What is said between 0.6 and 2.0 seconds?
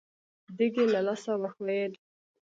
يې له لاسه وښوېد.